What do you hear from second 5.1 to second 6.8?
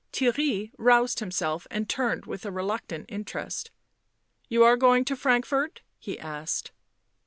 Frankfort?" he asked.